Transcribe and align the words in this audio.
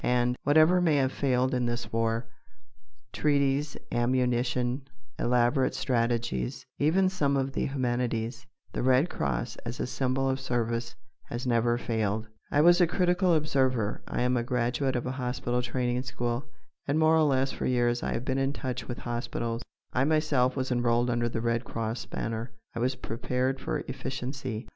And, 0.03 0.35
whatever 0.41 0.81
may 0.81 0.95
have 0.95 1.11
failed 1.11 1.53
in 1.53 1.67
this 1.67 1.93
war 1.93 2.27
treaties, 3.13 3.77
ammunition, 3.91 4.87
elaborate 5.19 5.75
strategies, 5.75 6.65
even 6.79 7.07
some 7.07 7.37
of 7.37 7.51
the 7.53 7.67
humanities 7.67 8.47
the 8.73 8.81
Red 8.81 9.11
Cross 9.11 9.57
as 9.57 9.79
a 9.79 9.85
symbol 9.85 10.27
of 10.27 10.39
service 10.39 10.95
has 11.25 11.45
never 11.45 11.77
failed. 11.77 12.27
I 12.49 12.61
was 12.61 12.81
a 12.81 12.87
critical 12.87 13.35
observer. 13.35 14.01
I 14.07 14.23
am 14.23 14.35
a 14.37 14.41
graduate 14.43 14.95
of 14.95 15.05
a 15.05 15.11
hospital 15.21 15.61
training 15.61 16.01
school, 16.01 16.45
and 16.87 16.97
more 16.97 17.15
or 17.15 17.21
less 17.21 17.51
for 17.51 17.67
years 17.67 18.01
I 18.01 18.13
have 18.13 18.25
been 18.25 18.39
in 18.39 18.53
touch 18.53 18.87
with 18.87 18.97
hospitals. 18.97 19.61
I 19.93 20.03
myself 20.05 20.55
was 20.55 20.71
enrolled 20.71 21.11
under 21.11 21.29
the 21.29 21.41
Red 21.41 21.63
Cross 21.63 22.07
banner. 22.07 22.53
I 22.73 22.79
was 22.79 22.95
prepared 22.95 23.59
for 23.59 23.81
efficiency. 23.87 24.65